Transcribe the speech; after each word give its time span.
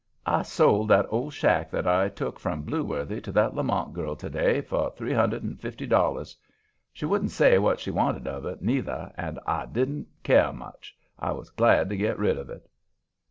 "I 0.25 0.41
sold 0.41 0.87
that 0.89 1.05
old 1.11 1.31
shack 1.31 1.69
that 1.69 1.85
I 1.87 2.09
took 2.09 2.39
from 2.39 2.63
Blueworthy 2.65 3.21
to 3.21 3.31
that 3.33 3.53
Lamont 3.53 3.93
girl 3.93 4.15
to 4.15 4.31
day 4.31 4.59
for 4.61 4.89
three 4.89 5.13
hundred 5.13 5.43
and 5.43 5.61
fifty 5.61 5.85
dollars. 5.85 6.35
She 6.91 7.05
wouldn't 7.05 7.29
say 7.29 7.59
what 7.59 7.79
she 7.79 7.91
wanted 7.91 8.27
of 8.27 8.43
it, 8.47 8.63
neither, 8.63 9.11
and 9.15 9.37
I 9.45 9.67
didn't 9.67 10.07
care 10.23 10.53
much; 10.53 10.97
I 11.19 11.33
was 11.33 11.51
glad 11.51 11.87
to 11.89 11.97
get 11.97 12.17
rid 12.17 12.39
of 12.39 12.49
it." 12.49 12.67